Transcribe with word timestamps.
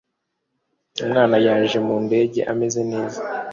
Umwana 1.03 1.35
yaje 1.45 1.77
mu 1.85 1.95
ndege 2.05 2.39
ameze 2.51 2.81
neza. 2.91 3.19